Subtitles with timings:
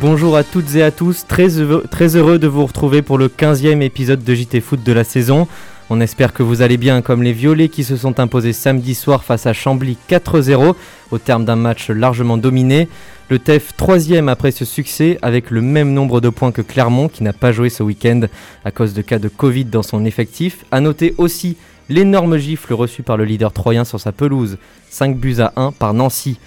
[0.00, 4.22] Bonjour à toutes et à tous, très heureux, de vous retrouver pour le 15e épisode
[4.22, 5.48] de JT Foot de la saison.
[5.90, 9.24] On espère que vous allez bien comme les Violets qui se sont imposés samedi soir
[9.24, 10.76] face à Chambly 4-0
[11.10, 12.88] au terme d'un match largement dominé.
[13.28, 17.24] Le TEF troisième après ce succès avec le même nombre de points que Clermont qui
[17.24, 18.20] n'a pas joué ce week-end
[18.64, 20.64] à cause de cas de Covid dans son effectif.
[20.70, 21.56] A noter aussi
[21.88, 24.58] l'énorme gifle reçu par le leader troyen sur sa pelouse,
[24.90, 26.38] 5 buts à 1 par Nancy.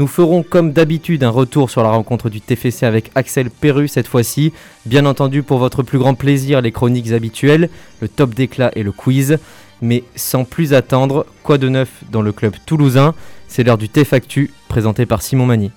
[0.00, 4.08] Nous ferons comme d'habitude un retour sur la rencontre du TFC avec Axel Perru cette
[4.08, 4.54] fois-ci.
[4.86, 7.68] Bien entendu pour votre plus grand plaisir les chroniques habituelles,
[8.00, 9.36] le top d'éclat et le quiz.
[9.82, 13.14] Mais sans plus attendre, quoi de neuf dans le club toulousain?
[13.46, 15.70] C'est l'heure du TFActu présenté par Simon Magny.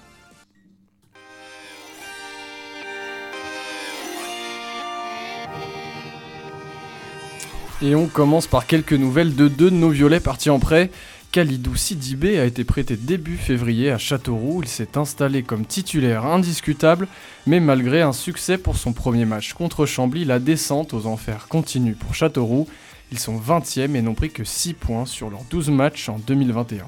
[7.81, 10.89] Et on commence par quelques nouvelles de deux de nos violets partis en prêt.
[11.33, 14.61] Khalidou Sidibé a été prêté début février à Châteauroux.
[14.61, 17.07] Il s'est installé comme titulaire indiscutable,
[17.47, 21.93] mais malgré un succès pour son premier match contre Chambly, la descente aux enfers continue
[21.93, 22.67] pour Châteauroux.
[23.11, 26.85] Ils sont 20e et n'ont pris que 6 points sur leurs 12 matchs en 2021.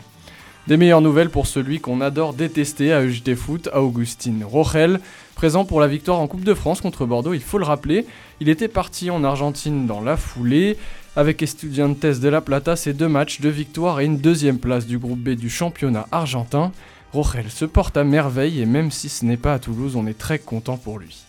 [0.68, 5.00] Des meilleures nouvelles pour celui qu'on adore détester à EJT Foot, Augustine Rochel,
[5.34, 8.06] présent pour la victoire en Coupe de France contre Bordeaux, il faut le rappeler.
[8.40, 10.78] Il était parti en Argentine dans la foulée.
[11.18, 14.98] Avec Estudiantes de La Plata, c'est deux matchs, deux victoires et une deuxième place du
[14.98, 16.74] groupe B du championnat argentin.
[17.14, 20.18] Rochel se porte à merveille et même si ce n'est pas à Toulouse, on est
[20.18, 21.24] très content pour lui.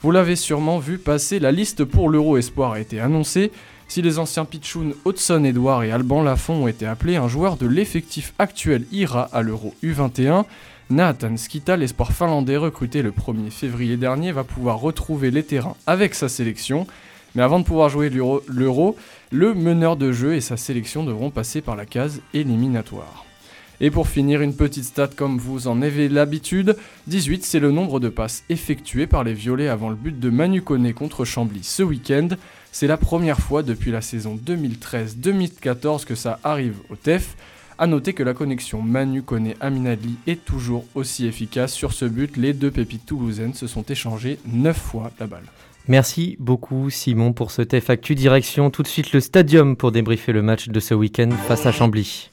[0.00, 3.50] Vous l'avez sûrement vu passer, la liste pour l'Euro Espoir a été annoncée.
[3.88, 7.66] Si les anciens pitchouns Hudson Edouard et Alban Lafont ont été appelés, un joueur de
[7.66, 10.44] l'effectif actuel ira à l'Euro U21.
[10.88, 16.14] Nathan Skita, l'espoir finlandais recruté le 1er février dernier, va pouvoir retrouver les terrains avec
[16.14, 16.86] sa sélection.
[17.36, 18.96] Mais avant de pouvoir jouer l'Euro,
[19.30, 23.24] le meneur de jeu et sa sélection devront passer par la case éliminatoire.
[23.80, 26.76] Et pour finir, une petite stat comme vous en avez l'habitude,
[27.08, 30.62] 18 c'est le nombre de passes effectuées par les Violets avant le but de Manu
[30.62, 32.28] Koné contre Chambly ce week-end.
[32.72, 37.36] C'est la première fois depuis la saison 2013-2014 que ça arrive au TEF.
[37.78, 41.74] A noter que la connexion Manu Koné Aminadli est toujours aussi efficace.
[41.74, 45.44] Sur ce but, les deux pépites toulousaines se sont échangées 9 fois la balle.
[45.88, 48.14] Merci beaucoup Simon pour ce TF Actu.
[48.14, 51.72] Direction tout de suite le stadium pour débriefer le match de ce week-end face à
[51.72, 52.30] Chambly.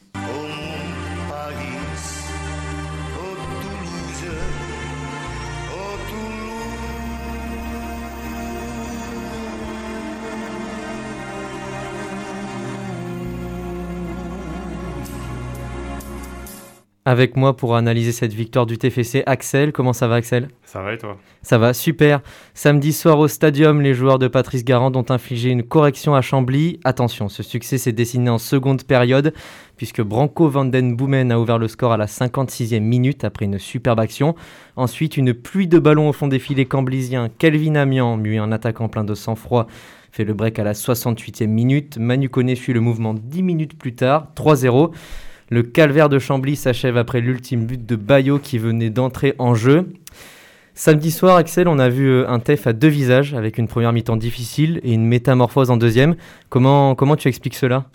[17.06, 19.74] Avec moi pour analyser cette victoire du TFC, Axel.
[19.74, 20.48] Comment ça va, Axel?
[20.64, 21.18] Ça va et toi?
[21.42, 22.22] Ça va, super.
[22.54, 26.80] Samedi soir au stadium, les joueurs de Patrice Garand ont infligé une correction à Chambly.
[26.86, 29.34] Attention, ce succès s'est dessiné en seconde période,
[29.76, 33.60] puisque Branco van den Boomen a ouvert le score à la 56e minute après une
[33.60, 34.34] superbe action.
[34.78, 37.28] Ensuite, une pluie de ballons au fond des filets camblisiens.
[37.38, 39.68] Kelvin Amian, muet en attaquant plein de sang-froid,
[40.14, 41.98] fait le break à la 68e minute.
[41.98, 44.94] Manu Koné suit le mouvement 10 minutes plus tard, 3-0.
[45.50, 49.88] Le calvaire de Chambly s'achève après l'ultime but de Bayo qui venait d'entrer en jeu.
[50.76, 53.94] Samedi soir, Axel, on a vu euh, un TEF à deux visages, avec une première
[53.94, 56.16] mi-temps difficile et une métamorphose en deuxième.
[56.50, 57.86] Comment, comment tu expliques cela?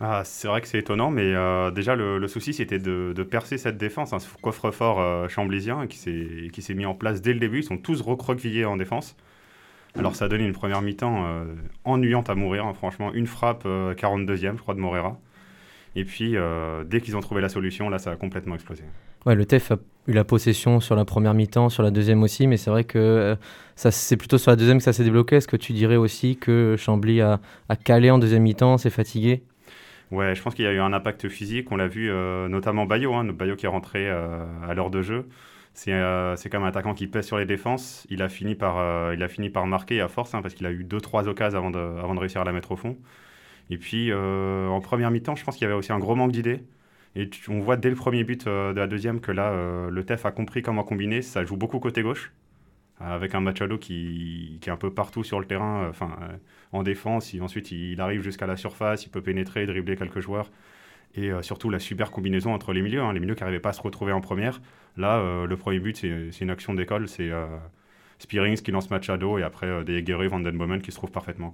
[0.00, 3.76] Ah, c'est vrai que c'est étonnant, mais euh, déjà le, souci c'était de, percer cette
[3.76, 7.60] défense, hein, ce coffre-fort euh, chamblisien qui s'est mis en place dès le début.
[7.60, 9.14] Ils sont tous recroquevillés en défense.
[9.96, 11.24] Alors ça a donné une première mi-temps
[11.84, 12.74] ennuyante à mourir, hein.
[12.74, 13.12] franchement.
[13.14, 15.16] Une frappe 42e, je crois, de Morera.
[15.96, 18.82] Et puis, euh, dès qu'ils ont trouvé la solution, là, ça a complètement explosé.
[19.26, 22.46] Ouais, le TEF a eu la possession sur la première mi-temps, sur la deuxième aussi,
[22.46, 23.36] mais c'est vrai que euh,
[23.76, 25.36] ça, c'est plutôt sur la deuxième que ça s'est débloqué.
[25.36, 29.42] Est-ce que tu dirais aussi que Chambly a, a calé en deuxième mi-temps, s'est fatigué?
[30.10, 31.70] Ouais, je pense qu'il y a eu un impact physique.
[31.72, 35.26] On l'a vu, euh, notamment Bayo, hein, Bayo qui est rentré à l'heure de jeu.
[35.72, 35.92] C'est
[36.36, 38.06] c'est comme un attaquant qui pèse sur les défenses.
[38.10, 40.70] Il a fini par, il a fini par marquer à force, hein, parce qu'il a
[40.70, 42.96] eu 2-3 occasions avant de, avant de réussir à la mettre au fond.
[43.70, 46.32] Et puis, euh, en première mi-temps, je pense qu'il y avait aussi un gros manque
[46.32, 46.62] d'idées.
[47.16, 50.04] Et on voit dès le premier but euh, de la deuxième que là, euh, le
[50.04, 51.22] TEF a compris comment combiner.
[51.22, 52.32] Ça joue beaucoup côté gauche,
[53.00, 56.16] avec un Machado qui, qui est un peu partout sur le terrain, enfin
[56.72, 57.34] en défense.
[57.40, 60.50] ensuite, il arrive jusqu'à la surface, il peut pénétrer, dribbler quelques joueurs.
[61.16, 63.00] Et surtout, la super combinaison entre les milieux.
[63.00, 64.60] Hein, les milieux qui n'arrivaient pas à se retrouver en première.
[64.96, 67.06] Là, le premier but, c'est une action d'école.
[67.08, 67.30] C'est
[68.18, 71.52] Spearings qui lance Machado et après des Van Vandenbomen qui se trouvent parfaitement.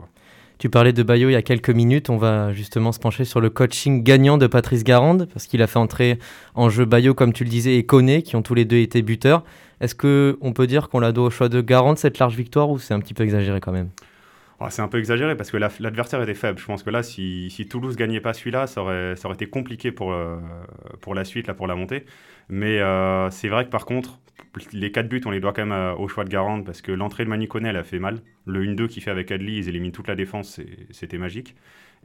[0.60, 2.10] Tu parlais de Bayo il y a quelques minutes.
[2.10, 5.66] On va justement se pencher sur le coaching gagnant de Patrice Garande, parce qu'il a
[5.66, 6.18] fait entrer
[6.54, 9.00] en jeu Bayo, comme tu le disais, et Koné, qui ont tous les deux été
[9.00, 9.42] buteurs.
[9.80, 12.78] Est-ce qu'on peut dire qu'on l'a doit au choix de Garande, cette large victoire, ou
[12.78, 13.88] c'est un petit peu exagéré quand même?
[14.60, 16.58] Oh, c'est un peu exagéré parce que l'adversaire était faible.
[16.58, 19.46] Je pense que là, si, si Toulouse gagnait pas celui-là, ça aurait, ça aurait été
[19.46, 20.36] compliqué pour, euh,
[21.00, 22.04] pour la suite, là, pour la montée.
[22.50, 24.20] Mais euh, c'est vrai que par contre,
[24.72, 26.92] les 4 buts, on les doit quand même euh, au choix de Garande parce que
[26.92, 28.20] l'entrée de Manu elle a fait mal.
[28.46, 30.60] Le 1-2 qu'il fait avec Adli, ils éliminent toute la défense,
[30.90, 31.54] c'était magique.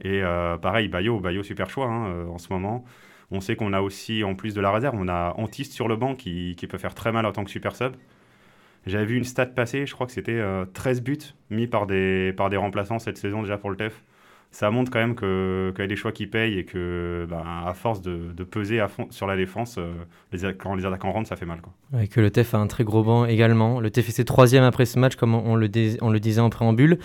[0.04, 0.20] Et
[0.60, 2.84] pareil, Bayo, Bayo super choix hein, en ce moment.
[3.30, 5.96] On sait qu'on a aussi, en plus de la réserve, on a Antiste sur le
[5.96, 7.94] banc qui, peut faire très mal en tant que super sub.
[8.86, 10.40] J'avais vu une stat passer, je crois que c'était
[10.74, 11.18] 13 euh, buts
[11.50, 14.04] mis par des, par des remplaçants cette saison déjà pour le TEF.
[14.58, 17.74] Ça montre quand même qu'il y a des choix qui payent et que, ben, à
[17.74, 21.60] force de, peser sur la défense, euh, quand les attaquants rentrent, ça fait mal.
[22.00, 23.80] Et que le TEF a un très gros banc également.
[23.80, 26.98] Le TEF est troisième après ce match, comme on le, disait en préambule.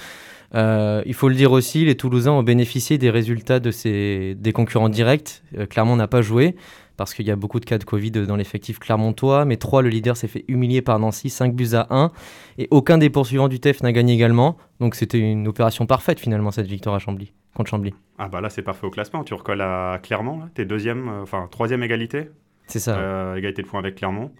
[0.56, 4.53] Euh, il faut le dire aussi, les Toulousains ont bénéficié des résultats de ces, des
[4.53, 5.44] concurrents directs.
[5.69, 6.56] Clermont n'a pas joué
[6.95, 9.44] parce qu'il y a beaucoup de cas de Covid dans l'effectif clermontois.
[9.44, 12.12] Mais 3, le leader s'est fait humilier par Nancy, 5 buts à 1.
[12.59, 14.56] Et aucun des poursuivants du TEF n'a gagné également.
[14.80, 17.94] Donc c'était une opération parfaite finalement, cette victoire à Chambly, contre Chambly.
[18.18, 19.24] Ah bah là c'est parfait au classement.
[19.24, 22.30] Tu recolles à Clermont, t'es deuxième, euh, enfin troisième égalité.
[22.68, 22.98] C'est ça.
[22.98, 24.31] Euh, égalité de points avec Clermont.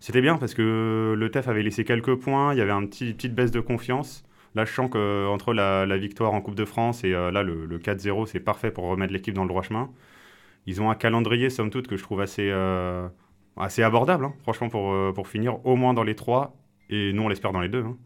[0.00, 3.12] C'était bien parce que le TEF avait laissé quelques points, il y avait une petit,
[3.12, 4.24] petite baisse de confiance.
[4.54, 7.66] Là, je sens qu'entre la, la, victoire en Coupe de France et euh, là, le,
[7.66, 9.90] le 4-0, c'est parfait pour remettre l'équipe dans le droit chemin.
[10.66, 13.08] Ils ont un calendrier, somme toute, que je trouve assez, euh,
[13.56, 16.56] assez abordable, hein, franchement, pour, euh, pour finir au moins dans les trois,
[16.88, 17.84] et nous, on l'espère dans les deux.
[17.84, 17.96] Hein.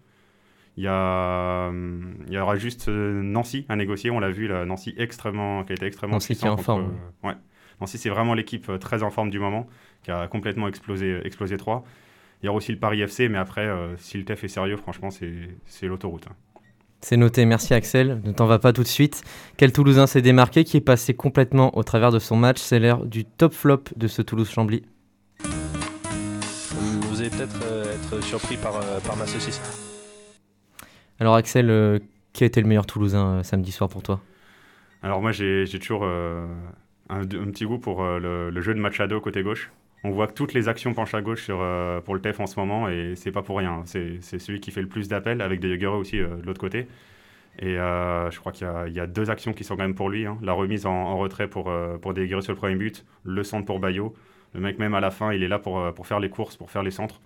[0.77, 1.71] Il y, a,
[2.27, 4.11] il y aura juste euh, Nancy à négocier.
[4.11, 6.95] On l'a vu, là, Nancy extrêmement, qui a été extrêmement Nancy qui est en forme.
[7.23, 7.35] ouais.
[7.81, 9.67] Nancy, c'est vraiment l'équipe très en forme du moment,
[10.03, 11.85] qui a complètement explosé, explosé 3.
[12.43, 15.09] Il y aura aussi le Paris FC, mais après, si le TEF est sérieux, franchement,
[15.11, 16.27] c'est l'autoroute.
[16.29, 16.35] Hein.
[17.01, 18.23] C'est noté, merci Axel.
[18.25, 19.25] Ne t'en va pas tout de suite.
[19.59, 22.59] Quel Toulousain s'est démarqué, qui est passé complètement au travers de son match?
[22.59, 24.85] C'est l'heure du top flop de ce Toulouse-Chambly.
[25.41, 29.61] Vous allez peut-être euh, être surpris par, euh, par ma saucisse.
[31.21, 31.99] Alors Axel, euh,
[32.33, 34.21] qui a été le meilleur Toulousain samedi soir pour toi?
[35.03, 39.71] Alors moi j'ai toujours un, petit goût pour le, jeu de Machado côté gauche
[40.05, 42.47] on voit que toutes les actions penchent à gauche sur, euh, pour le TEF en
[42.47, 43.83] ce moment et c'est pas pour rien.
[43.87, 46.87] C'est celui qui fait le plus d'appels avec des Jaeger aussi euh, de l'autre côté.
[47.59, 50.27] Et euh, je crois qu'il y, a deux actions qui sont quand même pour lui.
[50.27, 50.37] Hein.
[50.43, 51.73] La remise en, retrait pour,
[52.03, 54.15] pour sur le premier but, le centre pour Bayo.
[54.55, 56.83] Le mec, même à la fin, il est là pour faire les courses, pour faire
[56.83, 57.21] les centres.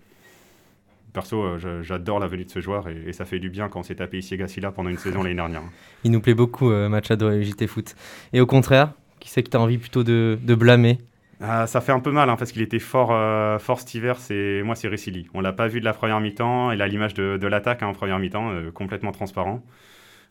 [1.13, 3.97] Perso, j'adore la venue de ce joueur et, ça fait du bien quand on s'est
[3.97, 5.63] tapé ici Gassila pendant une saison l'année dernière.
[6.05, 7.95] Il nous plaît beaucoup, Machado et JT Foot.
[8.33, 10.99] Et au contraire, qui sait que tu as envie plutôt de, de blâmer?
[11.41, 14.19] Ah, ça fait un peu mal hein, parce qu'il était fort, euh, fort cet hiver.
[14.19, 15.29] C'est moi, c'est Ricili.
[15.35, 16.73] On l'a pas vu de la première mi-temps.
[16.73, 19.63] Il a l'image de, l'attaque hein, en première mi-temps, euh, complètement transparent.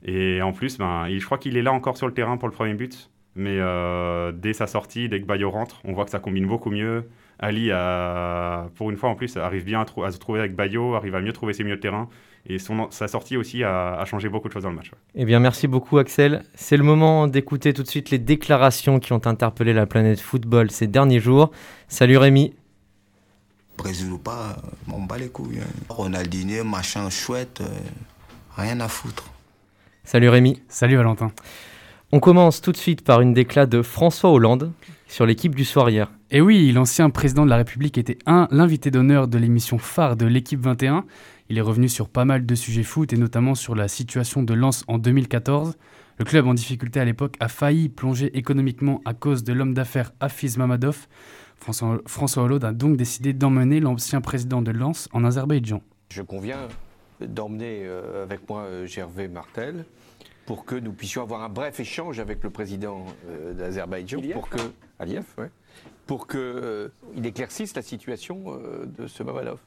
[0.06, 2.54] Et en plus, ben, je crois qu'il est là encore sur le terrain pour le
[2.54, 3.10] premier but.
[3.36, 6.72] Mais euh, dès sa sortie, dès que Bayo rentre, on voit que ça combine beaucoup
[6.72, 7.08] mieux.
[7.40, 7.70] Ali,
[8.76, 11.34] pour une fois en plus, arrive bien à, se trouver avec Bayo, arrive à mieux
[11.34, 12.10] trouver ses milieux de terrain.
[12.50, 14.92] Et son, sa sortie aussi a, changé beaucoup de choses dans le match.
[15.16, 16.44] Eh bien, merci beaucoup, Axel.
[16.56, 20.72] C'est le moment d'écouter tout de suite les déclarations qui ont interpellé la planète football
[20.72, 21.52] ces derniers jours.
[21.90, 22.54] Salut Rémi.
[23.78, 24.56] Brésil ou pas,
[24.92, 25.60] on bat les couilles.
[25.60, 25.68] Hein.
[25.90, 27.68] Ronaldinho, machin chouette, euh,
[28.56, 29.30] rien à foutre.
[30.04, 30.62] Salut Rémi.
[30.70, 31.32] Salut Valentin.
[32.12, 34.72] On commence tout de suite par une déclat de François Hollande
[35.08, 36.10] sur l'équipe du soir hier.
[36.30, 40.26] Et oui, l'ancien président de la République était un, l'invité d'honneur de l'émission phare de
[40.26, 41.06] l'équipe 21.
[41.48, 44.54] Il est revenu sur pas mal de sujets foot et notamment sur la situation de
[44.54, 45.78] Lens en 2014.
[46.18, 50.12] Le club en difficulté à l'époque a failli plonger économiquement à cause de l'homme d'affaires
[50.20, 51.08] Hafiz Mamadov.
[51.56, 55.82] François, François Hollande a donc décidé d'emmener l'ancien président de Lens en Azerbaïdjan.
[56.12, 56.68] Je conviens
[57.22, 59.86] d'emmener euh, avec moi euh, Gervais Martel
[60.46, 64.60] pour que nous puissions avoir un bref échange avec le président euh, d'Azerbaïdjan pour que
[65.00, 65.24] Aliyev,
[66.08, 68.58] pour qu'il éclaircisse la situation
[68.98, 69.60] de ce Mamadov.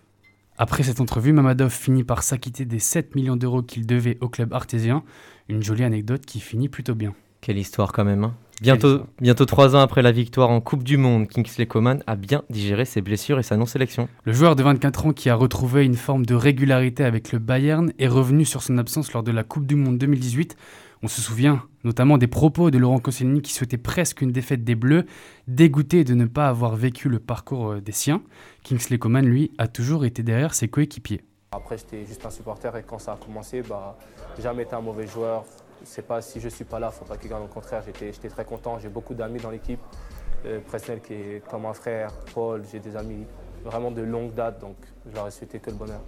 [0.59, 4.53] Après cette entrevue, Mamadov finit par s'acquitter des 7 millions d'euros qu'il devait au club
[4.53, 5.03] artésien.
[5.49, 7.15] Une jolie anecdote qui finit plutôt bien.
[7.41, 8.25] Quelle histoire quand même.
[8.25, 8.35] Hein.
[8.61, 12.43] Bientôt, bientôt trois ans après la victoire en Coupe du Monde, Kingsley Coman a bien
[12.51, 14.07] digéré ses blessures et sa non-sélection.
[14.25, 17.95] Le joueur de 24 ans qui a retrouvé une forme de régularité avec le Bayern
[17.99, 20.59] est revenu sur son absence lors de la Coupe du Monde 2018
[21.03, 24.75] on se souvient notamment des propos de Laurent Koscielny qui souhaitait presque une défaite des
[24.75, 25.07] Bleus,
[25.49, 28.23] dégoûté de ne pas avoir vécu le parcours euh, des siens.
[28.63, 31.23] Kingsley Coman, lui, a toujours été derrière ses coéquipiers.
[31.53, 33.99] Après, j'étais juste un supporter et quand ça a commencé, bah,
[34.41, 35.45] jamais été un mauvais joueur.
[35.83, 37.43] C'est pas si je suis pas là, faut pas qu'il gagne.
[37.43, 38.79] Au contraire, j'étais très content.
[38.79, 39.81] J'ai beaucoup d'amis dans l'équipe.
[40.47, 43.27] Euh, Presnel qui est comme un frère, Paul, j'ai des amis
[43.65, 46.01] vraiment de longue date, donc je leur ai souhaité que le bonheur.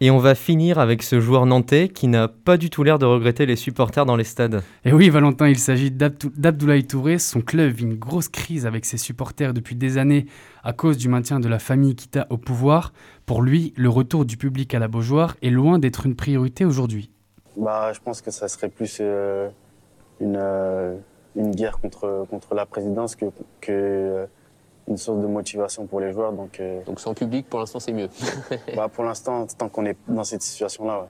[0.00, 3.06] Et on va finir avec ce joueur nantais qui n'a pas du tout l'air de
[3.06, 4.62] regretter les supporters dans les stades.
[4.84, 7.18] Et oui, Valentin, il s'agit d'Abdoulaye Touré.
[7.18, 10.26] Son club vit une grosse crise avec ses supporters depuis des années
[10.64, 12.92] à cause du maintien de la famille Kita au pouvoir.
[13.24, 17.10] Pour lui, le retour du public à la Beaujoire est loin d'être une priorité aujourd'hui.
[17.56, 19.48] bah, Je pense que ça serait plus euh,
[20.20, 20.96] une, euh,
[21.36, 23.26] une guerre contre, contre la présidence que,
[23.60, 24.26] que euh,
[24.88, 26.32] une source de motivation pour les joueurs.
[26.32, 28.08] Donc, donc sans public, pour l'instant, c'est mieux.
[28.76, 31.00] bah, pour l'instant, tant qu'on est dans cette situation-là.
[31.00, 31.08] Ouais.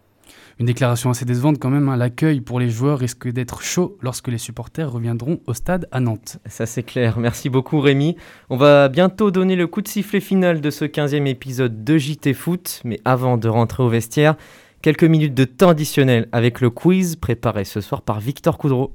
[0.59, 1.89] Une déclaration assez décevante quand même.
[1.89, 1.97] Hein.
[1.97, 6.39] L'accueil pour les joueurs risque d'être chaud lorsque les supporters reviendront au stade à Nantes.
[6.47, 7.19] Ça c'est clair.
[7.19, 8.17] Merci beaucoup Rémi.
[8.51, 12.35] On va bientôt donner le coup de sifflet final de ce 15e épisode de JT
[12.35, 12.81] Foot.
[12.85, 14.37] Mais avant de rentrer au vestiaire,
[14.83, 18.93] quelques minutes de temps additionnel avec le quiz préparé ce soir par Victor Coudreau.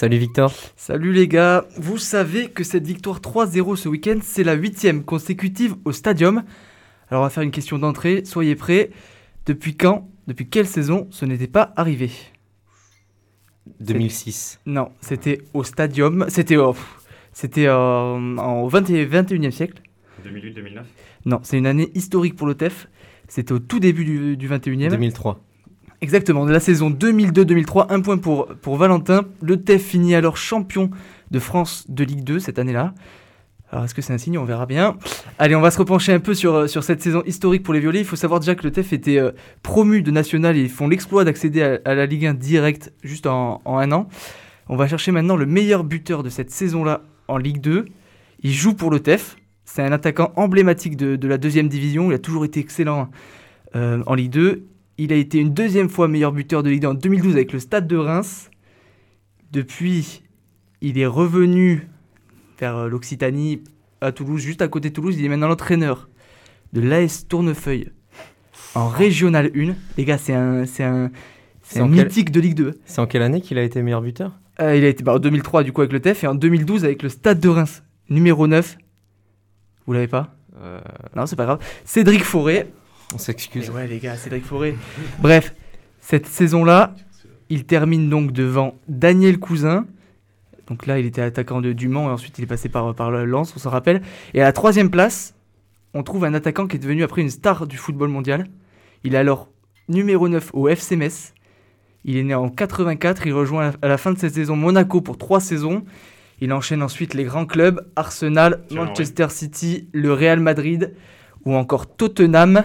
[0.00, 0.50] Salut Victor.
[0.76, 1.66] Salut les gars.
[1.76, 6.42] Vous savez que cette victoire 3-0 ce week-end, c'est la huitième consécutive au stadium.
[7.10, 8.22] Alors on va faire une question d'entrée.
[8.24, 8.92] Soyez prêts.
[9.44, 12.10] Depuis quand, depuis quelle saison ce n'était pas arrivé?
[13.80, 14.60] 2006.
[14.64, 16.24] Non, c'était au stadium.
[16.30, 16.74] C'était au,
[17.34, 19.82] c'était euh, au 21e siècle.
[20.24, 20.80] 2008-2009
[21.26, 22.88] Non, c'est une année historique pour le TEF.
[23.28, 24.88] C'était au tout début du, du 21e.
[24.88, 25.44] 2003.
[26.02, 29.26] Exactement, de la saison 2002-2003, un point pour, pour Valentin.
[29.42, 30.90] Le TEF finit alors champion
[31.30, 32.94] de France de Ligue 2 cette année-là.
[33.70, 34.38] Alors est-ce que c'est un signe?
[34.38, 34.96] On verra bien.
[35.38, 37.80] Allez, on va se repencher un peu sur, euh, sur cette saison historique pour les
[37.80, 38.00] Violets.
[38.00, 39.30] Il faut savoir déjà que le TEF était euh,
[39.62, 43.60] promu de national et ils font l'exploit d'accéder à, la Ligue 1 direct juste en,
[43.66, 44.08] un an.
[44.68, 47.84] On va chercher maintenant le meilleur buteur de cette saison-là en Ligue 2.
[48.42, 49.36] Il joue pour le TEF.
[49.64, 52.10] C'est un attaquant emblématique de, la deuxième division.
[52.10, 53.08] Il a toujours été excellent
[53.76, 54.64] euh, en Ligue 2.
[55.02, 57.58] Il a été une deuxième fois meilleur buteur de Ligue 1 en 2012 avec le
[57.58, 58.50] Stade de Reims.
[59.50, 60.20] Depuis,
[60.82, 61.88] il est revenu
[62.58, 63.62] vers euh, l'Occitanie
[64.02, 65.16] à Toulouse, juste à côté de Toulouse.
[65.18, 66.10] Il est maintenant l'entraîneur
[66.74, 67.88] de l'AS Tournefeuille
[68.74, 69.72] en Régional 1.
[69.96, 71.10] Les gars, c'est un, c'est un,
[71.62, 72.78] c'est mythique de Ligue 2.
[72.84, 74.38] C'est en quelle année qu'il a été meilleur buteur?
[74.60, 76.84] Euh, Il a été bah, en 2003 du coup avec le TEF et en 2012
[76.84, 78.76] avec le Stade de Reims, numéro 9.
[79.86, 80.36] Vous l'avez pas?
[80.60, 80.78] Euh...
[81.16, 81.60] Non, c'est pas grave.
[81.86, 82.70] Cédric Forêt,
[83.14, 83.70] on s'excuse.
[83.70, 84.74] Ouais, les gars, Cédric Forêt.
[85.20, 85.54] Bref,
[86.00, 86.94] cette saison-là,
[87.48, 89.86] il termine donc devant Daniel Cousin.
[90.66, 93.52] Donc là, il était attaquant de Dumont et ensuite il est passé par, par Lens,
[93.56, 94.02] on s'en rappelle.
[94.34, 95.34] Et à la troisième place,
[95.94, 98.46] on trouve un attaquant qui est devenu après une star du football mondial.
[99.02, 99.48] Il est alors
[99.88, 101.34] numéro 9 au FC Metz.
[102.04, 105.18] Il est né en 84, il rejoint à la fin de cette saison Monaco pour
[105.18, 105.84] trois saisons.
[106.40, 110.94] Il enchaîne ensuite les grands clubs, Arsenal, Manchester City, le Real Madrid
[111.44, 112.62] ou encore Tottenham.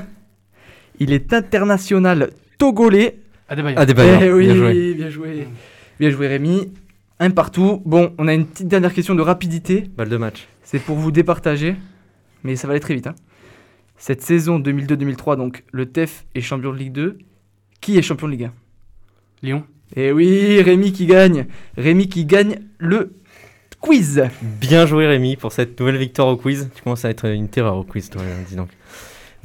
[0.99, 3.19] Il est international togolais.
[3.49, 3.79] Adebayor.
[3.79, 4.23] Adebayor.
[4.23, 4.93] Eh oui, bien joué.
[4.93, 5.47] bien joué.
[5.99, 6.71] Bien joué Rémi.
[7.19, 7.81] Un partout.
[7.85, 9.89] Bon, on a une petite dernière question de rapidité.
[9.95, 10.47] Balle de match.
[10.63, 11.75] C'est pour vous départager,
[12.43, 13.07] mais ça va aller très vite.
[13.07, 13.15] Hein.
[13.97, 17.17] Cette saison 2002-2003, donc le TEF est champion de Ligue 2.
[17.81, 18.53] Qui est champion de Ligue 1
[19.43, 19.63] Lyon.
[19.95, 21.45] Eh oui, Rémi qui gagne.
[21.77, 23.13] Rémi qui gagne le
[23.79, 24.23] quiz.
[24.41, 26.69] Bien joué Rémi pour cette nouvelle victoire au quiz.
[26.75, 28.69] Tu commences à être une terreur au quiz, toi, dis donc.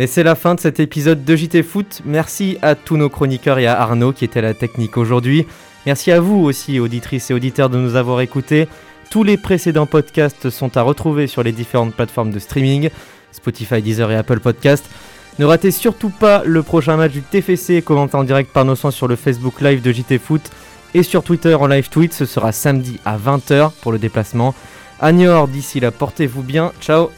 [0.01, 2.01] Et c'est la fin de cet épisode de JT Foot.
[2.07, 5.47] Merci à tous nos chroniqueurs et à Arnaud qui était à la technique aujourd'hui.
[5.85, 8.67] Merci à vous aussi, auditrices et auditeurs, de nous avoir écoutés.
[9.11, 12.89] Tous les précédents podcasts sont à retrouver sur les différentes plateformes de streaming,
[13.31, 14.89] Spotify, Deezer et Apple Podcasts.
[15.39, 18.91] Ne ratez surtout pas le prochain match du TFC commenté en direct par nos sons
[18.91, 20.51] sur le Facebook Live de JT Foot
[20.95, 22.15] et sur Twitter en live tweet.
[22.15, 24.55] Ce sera samedi à 20h pour le déplacement.
[24.99, 26.73] À d'ici là, portez-vous bien.
[26.81, 27.11] Ciao